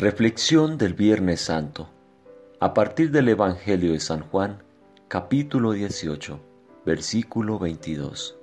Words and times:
Reflexión 0.00 0.78
del 0.78 0.94
Viernes 0.94 1.42
Santo. 1.42 1.90
A 2.58 2.72
partir 2.72 3.10
del 3.10 3.28
Evangelio 3.28 3.92
de 3.92 4.00
San 4.00 4.22
Juan, 4.22 4.62
capítulo 5.08 5.72
18, 5.72 6.40
versículo 6.86 7.58
22. 7.58 8.34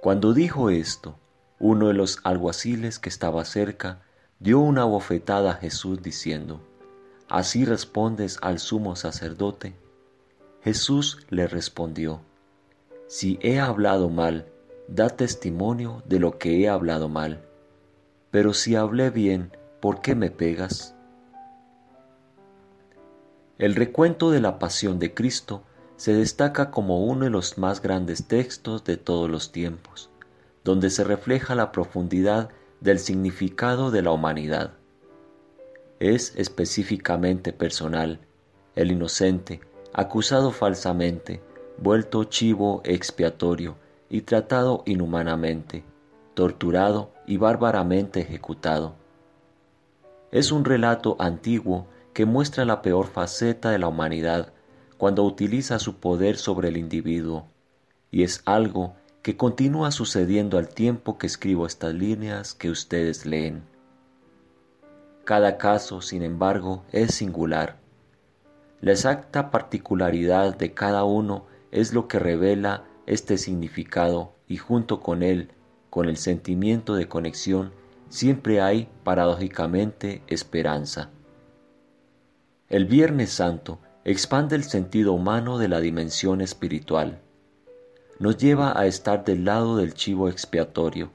Cuando 0.00 0.32
dijo 0.32 0.70
esto, 0.70 1.18
uno 1.58 1.88
de 1.88 1.92
los 1.92 2.20
alguaciles 2.24 2.98
que 2.98 3.10
estaba 3.10 3.44
cerca 3.44 4.00
dio 4.38 4.60
una 4.60 4.84
bofetada 4.84 5.50
a 5.50 5.56
Jesús 5.56 6.02
diciendo, 6.02 6.62
¿Así 7.28 7.66
respondes 7.66 8.38
al 8.40 8.60
sumo 8.60 8.96
sacerdote? 8.96 9.74
Jesús 10.62 11.26
le 11.28 11.46
respondió, 11.46 12.22
Si 13.06 13.38
he 13.42 13.60
hablado 13.60 14.08
mal, 14.08 14.46
da 14.88 15.10
testimonio 15.10 16.02
de 16.06 16.20
lo 16.20 16.38
que 16.38 16.58
he 16.58 16.70
hablado 16.70 17.10
mal. 17.10 17.44
Pero 18.30 18.54
si 18.54 18.76
hablé 18.76 19.10
bien, 19.10 19.52
¿por 19.84 20.00
qué 20.00 20.14
me 20.14 20.30
pegas? 20.30 20.94
El 23.58 23.74
recuento 23.74 24.30
de 24.30 24.40
la 24.40 24.58
pasión 24.58 24.98
de 24.98 25.12
Cristo 25.12 25.62
se 25.96 26.14
destaca 26.14 26.70
como 26.70 27.04
uno 27.04 27.24
de 27.26 27.30
los 27.30 27.58
más 27.58 27.82
grandes 27.82 28.26
textos 28.26 28.84
de 28.84 28.96
todos 28.96 29.28
los 29.28 29.52
tiempos, 29.52 30.08
donde 30.64 30.88
se 30.88 31.04
refleja 31.04 31.54
la 31.54 31.70
profundidad 31.70 32.48
del 32.80 32.98
significado 32.98 33.90
de 33.90 34.00
la 34.00 34.12
humanidad. 34.12 34.72
Es 36.00 36.32
específicamente 36.34 37.52
personal, 37.52 38.20
el 38.76 38.90
inocente, 38.90 39.60
acusado 39.92 40.50
falsamente, 40.50 41.42
vuelto 41.76 42.24
chivo 42.24 42.80
expiatorio 42.86 43.76
y 44.08 44.22
tratado 44.22 44.82
inhumanamente, 44.86 45.84
torturado 46.32 47.12
y 47.26 47.36
bárbaramente 47.36 48.20
ejecutado. 48.20 49.03
Es 50.34 50.50
un 50.50 50.64
relato 50.64 51.14
antiguo 51.20 51.86
que 52.12 52.26
muestra 52.26 52.64
la 52.64 52.82
peor 52.82 53.06
faceta 53.06 53.70
de 53.70 53.78
la 53.78 53.86
humanidad 53.86 54.52
cuando 54.98 55.22
utiliza 55.22 55.78
su 55.78 56.00
poder 56.00 56.38
sobre 56.38 56.70
el 56.70 56.76
individuo, 56.76 57.46
y 58.10 58.24
es 58.24 58.42
algo 58.44 58.96
que 59.22 59.36
continúa 59.36 59.92
sucediendo 59.92 60.58
al 60.58 60.70
tiempo 60.70 61.18
que 61.18 61.28
escribo 61.28 61.66
estas 61.66 61.94
líneas 61.94 62.52
que 62.52 62.68
ustedes 62.68 63.26
leen. 63.26 63.62
Cada 65.22 65.56
caso, 65.56 66.00
sin 66.00 66.24
embargo, 66.24 66.82
es 66.90 67.14
singular. 67.14 67.76
La 68.80 68.90
exacta 68.90 69.52
particularidad 69.52 70.58
de 70.58 70.74
cada 70.74 71.04
uno 71.04 71.46
es 71.70 71.94
lo 71.94 72.08
que 72.08 72.18
revela 72.18 72.82
este 73.06 73.38
significado 73.38 74.32
y 74.48 74.56
junto 74.56 74.98
con 74.98 75.22
él, 75.22 75.52
con 75.90 76.08
el 76.08 76.16
sentimiento 76.16 76.96
de 76.96 77.06
conexión, 77.06 77.70
siempre 78.08 78.60
hay, 78.60 78.88
paradójicamente, 79.02 80.22
esperanza. 80.26 81.10
El 82.68 82.86
Viernes 82.86 83.30
Santo 83.30 83.78
expande 84.04 84.56
el 84.56 84.64
sentido 84.64 85.12
humano 85.12 85.58
de 85.58 85.68
la 85.68 85.80
dimensión 85.80 86.40
espiritual 86.40 87.20
nos 88.18 88.38
lleva 88.38 88.78
a 88.78 88.86
estar 88.86 89.24
del 89.24 89.44
lado 89.44 89.76
del 89.76 89.94
chivo 89.94 90.28
expiatorio, 90.28 91.10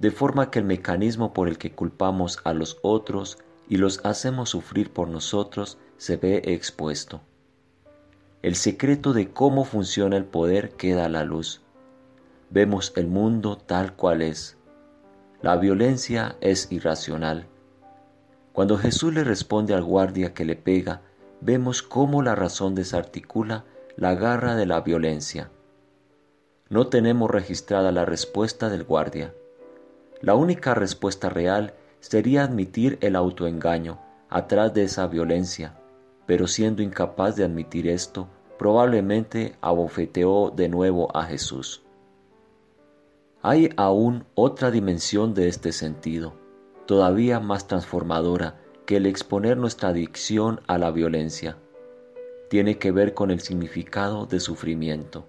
de 0.00 0.10
forma 0.10 0.50
que 0.50 0.58
el 0.58 0.64
mecanismo 0.64 1.32
por 1.32 1.48
el 1.48 1.58
que 1.58 1.72
culpamos 1.72 2.40
a 2.44 2.52
los 2.52 2.78
otros 2.82 3.38
y 3.68 3.76
los 3.76 4.04
hacemos 4.04 4.50
sufrir 4.50 4.92
por 4.92 5.08
nosotros 5.08 5.78
se 5.98 6.16
ve 6.16 6.42
expuesto. 6.46 7.20
El 8.42 8.54
secreto 8.54 9.12
de 9.12 9.30
cómo 9.30 9.64
funciona 9.64 10.16
el 10.16 10.24
poder 10.24 10.70
queda 10.70 11.04
a 11.04 11.08
la 11.08 11.24
luz. 11.24 11.60
Vemos 12.50 12.92
el 12.96 13.06
mundo 13.08 13.56
tal 13.56 13.94
cual 13.94 14.22
es. 14.22 14.56
La 15.42 15.56
violencia 15.56 16.36
es 16.40 16.70
irracional. 16.72 17.46
Cuando 18.52 18.76
Jesús 18.76 19.14
le 19.14 19.24
responde 19.24 19.74
al 19.74 19.84
guardia 19.84 20.34
que 20.34 20.44
le 20.44 20.56
pega, 20.56 21.02
vemos 21.40 21.82
cómo 21.82 22.22
la 22.22 22.34
razón 22.34 22.74
desarticula 22.74 23.64
la 23.96 24.14
garra 24.14 24.56
de 24.56 24.66
la 24.66 24.80
violencia 24.80 25.50
no 26.70 26.88
tenemos 26.88 27.30
registrada 27.30 27.92
la 27.92 28.04
respuesta 28.04 28.68
del 28.68 28.84
guardia. 28.84 29.34
La 30.20 30.34
única 30.34 30.74
respuesta 30.74 31.30
real 31.30 31.74
sería 32.00 32.44
admitir 32.44 32.98
el 33.00 33.16
autoengaño 33.16 33.98
atrás 34.28 34.74
de 34.74 34.82
esa 34.82 35.06
violencia, 35.06 35.78
pero 36.26 36.46
siendo 36.46 36.82
incapaz 36.82 37.36
de 37.36 37.44
admitir 37.44 37.88
esto, 37.88 38.28
probablemente 38.58 39.56
abofeteó 39.62 40.50
de 40.50 40.68
nuevo 40.68 41.08
a 41.16 41.24
Jesús. 41.24 41.82
Hay 43.40 43.70
aún 43.76 44.24
otra 44.34 44.72
dimensión 44.72 45.32
de 45.32 45.46
este 45.46 45.70
sentido, 45.72 46.34
todavía 46.86 47.38
más 47.38 47.68
transformadora 47.68 48.58
que 48.84 48.96
el 48.96 49.06
exponer 49.06 49.56
nuestra 49.56 49.90
adicción 49.90 50.60
a 50.66 50.76
la 50.76 50.90
violencia. 50.90 51.56
Tiene 52.50 52.78
que 52.78 52.90
ver 52.90 53.14
con 53.14 53.30
el 53.30 53.40
significado 53.40 54.26
de 54.26 54.40
sufrimiento. 54.40 55.24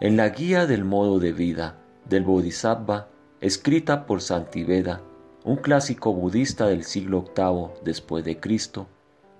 En 0.00 0.16
la 0.16 0.28
guía 0.28 0.66
del 0.66 0.84
modo 0.84 1.18
de 1.18 1.32
vida 1.32 1.78
del 2.08 2.22
Bodhisattva, 2.22 3.08
escrita 3.40 4.06
por 4.06 4.20
Santiveda, 4.20 5.02
un 5.44 5.56
clásico 5.56 6.12
budista 6.12 6.66
del 6.66 6.84
siglo 6.84 7.24
VIII 7.36 7.82
después 7.84 8.24
de 8.24 8.38
Cristo, 8.38 8.86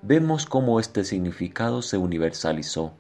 vemos 0.02 0.46
cómo 0.46 0.80
este 0.80 1.04
significado 1.04 1.82
se 1.82 1.98
universalizó. 1.98 2.94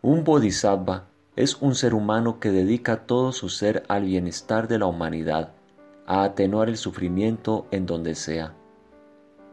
Un 0.00 0.22
Bodhisattva 0.22 1.08
es 1.38 1.62
un 1.62 1.76
ser 1.76 1.94
humano 1.94 2.40
que 2.40 2.50
dedica 2.50 3.06
todo 3.06 3.30
su 3.30 3.48
ser 3.48 3.84
al 3.86 4.06
bienestar 4.06 4.66
de 4.66 4.80
la 4.80 4.86
humanidad, 4.86 5.52
a 6.04 6.24
atenuar 6.24 6.68
el 6.68 6.76
sufrimiento 6.76 7.68
en 7.70 7.86
donde 7.86 8.16
sea. 8.16 8.56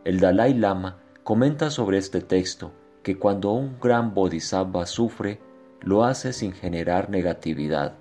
El 0.03 0.19
Dalai 0.19 0.55
Lama 0.55 0.97
comenta 1.23 1.69
sobre 1.69 1.99
este 1.99 2.21
texto 2.21 2.71
que 3.03 3.19
cuando 3.19 3.51
un 3.51 3.79
gran 3.79 4.15
Bodhisattva 4.15 4.87
sufre, 4.87 5.39
lo 5.79 6.03
hace 6.03 6.33
sin 6.33 6.53
generar 6.53 7.11
negatividad. 7.11 7.93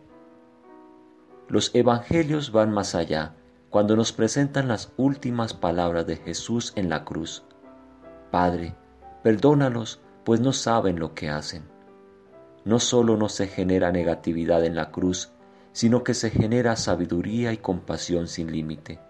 Los 1.47 1.75
evangelios 1.75 2.53
van 2.53 2.73
más 2.73 2.95
allá 2.95 3.35
cuando 3.69 3.97
nos 3.97 4.13
presentan 4.13 4.67
las 4.67 4.95
últimas 4.97 5.53
palabras 5.53 6.07
de 6.07 6.17
Jesús 6.17 6.73
en 6.75 6.89
la 6.89 7.05
cruz. 7.05 7.45
Padre, 8.31 8.77
perdónalos, 9.23 10.01
pues 10.25 10.41
no 10.41 10.55
saben 10.55 10.99
lo 10.99 11.15
que 11.15 11.29
hacen. 11.29 11.74
No 12.65 12.79
solo 12.79 13.17
no 13.17 13.29
se 13.29 13.47
genera 13.47 13.93
negatividad 13.93 14.65
en 14.65 14.75
la 14.75 14.91
cruz, 14.91 15.31
sino 15.73 16.05
que 16.05 16.15
se 16.15 16.31
genera 16.31 16.77
sabiduría 16.77 17.53
y 17.53 17.59
compasión 17.59 18.29
sin 18.29 18.53
límite. 18.53 19.01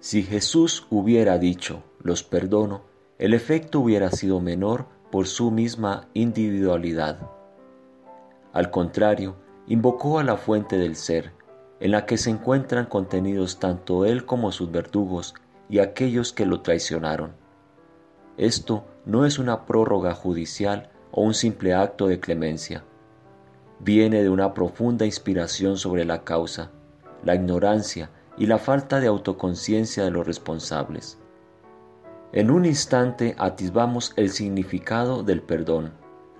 Si 0.00 0.22
Jesús 0.22 0.86
hubiera 0.90 1.38
dicho, 1.38 1.82
los 2.02 2.22
perdono, 2.22 2.82
el 3.18 3.34
efecto 3.34 3.80
hubiera 3.80 4.10
sido 4.10 4.40
menor 4.40 4.86
por 5.10 5.26
su 5.26 5.50
misma 5.50 6.08
individualidad. 6.14 7.30
Al 8.52 8.70
contrario, 8.70 9.36
invocó 9.66 10.18
a 10.18 10.24
la 10.24 10.36
fuente 10.36 10.78
del 10.78 10.96
ser, 10.96 11.32
en 11.80 11.92
la 11.92 12.06
que 12.06 12.18
se 12.18 12.30
encuentran 12.30 12.86
contenidos 12.86 13.58
tanto 13.58 14.04
él 14.04 14.24
como 14.24 14.52
sus 14.52 14.70
verdugos 14.70 15.34
y 15.68 15.78
aquellos 15.78 16.32
que 16.32 16.46
lo 16.46 16.60
traicionaron. 16.60 17.32
Esto 18.36 18.84
no 19.04 19.26
es 19.26 19.38
una 19.38 19.66
prórroga 19.66 20.14
judicial 20.14 20.90
o 21.10 21.22
un 21.22 21.34
simple 21.34 21.74
acto 21.74 22.06
de 22.06 22.20
clemencia. 22.20 22.84
Viene 23.80 24.22
de 24.22 24.30
una 24.30 24.54
profunda 24.54 25.06
inspiración 25.06 25.76
sobre 25.76 26.04
la 26.04 26.24
causa, 26.24 26.70
la 27.24 27.34
ignorancia 27.34 28.10
y 28.36 28.46
la 28.46 28.58
falta 28.58 29.00
de 29.00 29.06
autoconciencia 29.06 30.04
de 30.04 30.10
los 30.10 30.26
responsables. 30.26 31.18
En 32.32 32.50
un 32.50 32.66
instante 32.66 33.34
atisbamos 33.38 34.12
el 34.16 34.30
significado 34.30 35.22
del 35.22 35.42
perdón 35.42 35.92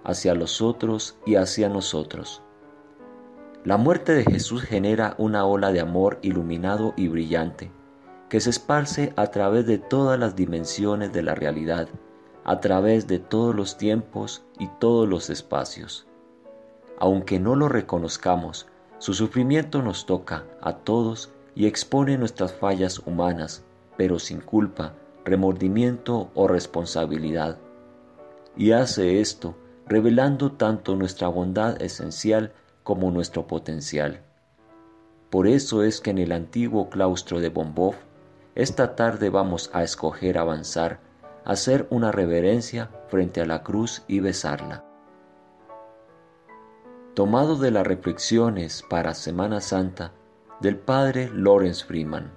hacia 0.05 0.35
los 0.35 0.63
otros 0.63 1.17
y 1.27 1.37
hacia 1.37 1.69
nosotros. 1.69 2.43
La 3.65 3.77
muerte 3.77 4.15
de 4.15 4.25
Jesús 4.25 4.63
genera 4.63 5.15
una 5.19 5.45
ola 5.45 5.73
de 5.73 5.81
amor 5.81 6.19
iluminado 6.23 6.95
y 6.97 7.09
brillante, 7.09 7.71
que 8.29 8.41
se 8.41 8.51
esparce 8.51 9.13
a 9.17 9.27
través 9.29 9.67
de 9.67 9.79
todas 9.79 10.19
las 10.19 10.37
dimensiones 10.37 11.13
de 11.13 11.23
la 11.23 11.35
realidad, 11.35 11.89
a 12.49 12.61
través 12.61 13.07
de 13.07 13.19
todos 13.19 13.55
los 13.55 13.77
tiempos 13.77 14.43
y 14.59 14.69
todos 14.81 15.07
los 15.07 15.29
espacios. 15.29 16.07
Aunque 16.99 17.39
no 17.39 17.55
lo 17.55 17.69
reconozcamos, 17.69 18.67
su 18.97 19.13
sufrimiento 19.13 19.83
nos 19.83 20.07
toca 20.07 20.47
a 20.63 20.79
todos 20.79 21.31
y 21.55 21.67
expone 21.67 22.17
nuestras 22.17 22.55
fallas 22.55 23.03
humanas, 23.05 23.67
pero 23.99 24.19
sin 24.19 24.41
culpa, 24.41 24.95
remordimiento 25.27 26.31
o 26.35 26.49
responsabilidad. 26.49 27.59
Y 28.57 28.73
hace 28.73 29.21
esto 29.21 29.55
revelando 29.87 30.53
tanto 30.53 30.97
nuestra 30.97 31.29
bondad 31.29 31.83
esencial 31.83 32.53
como 32.83 33.11
nuestro 33.11 33.47
potencial. 33.47 34.23
Por 35.29 35.49
eso 35.49 35.83
es 35.83 36.01
que 36.01 36.13
en 36.13 36.19
el 36.19 36.33
antiguo 36.33 36.89
claustro 36.89 37.41
de 37.41 37.51
Bombov, 37.51 37.97
esta 38.55 38.97
tarde 38.97 39.29
vamos 39.29 39.69
a 39.75 39.83
escoger 39.83 40.39
avanzar, 40.39 41.07
hacer 41.49 41.87
una 41.89 42.13
reverencia 42.13 42.91
frente 43.09 43.41
a 43.41 43.47
la 43.47 43.63
cruz 43.63 44.05
y 44.07 44.21
besarla. 44.21 44.85
Tomado 47.15 47.57
de 47.57 47.71
las 47.71 47.87
reflexiones 47.87 48.85
para 48.89 49.15
Semana 49.15 49.63
Santa 49.63 50.13
del 50.61 50.77
padre 50.77 51.31
Lawrence 51.35 51.85
Freeman. 51.85 52.31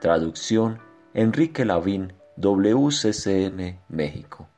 Traducción 0.00 0.80
Enrique 1.12 1.66
Lavín, 1.66 2.14
WCCM, 2.36 3.78
México. 3.88 4.49